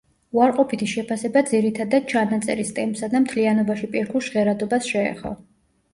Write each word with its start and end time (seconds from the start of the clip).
უარყოფითი 0.37 0.87
შეფასება 0.93 1.43
ძირითადად 1.51 2.09
ჩანაწერის 2.13 2.73
ტემპსა 2.79 3.11
და 3.15 3.23
მთლიანობაში 3.27 3.91
პირქუშ 3.95 4.31
ჟღერადობას 4.31 4.91
შეეხო. 4.95 5.35